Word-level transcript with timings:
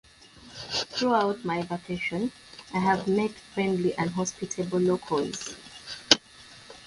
Throughout 0.71 1.45
my 1.45 1.61
vacation, 1.61 2.31
I 2.73 2.79
have 2.79 3.07
met 3.07 3.15
many 3.29 3.33
friendly 3.53 3.95
and 3.99 4.09
hospitable 4.09 4.79
locals. 4.79 5.55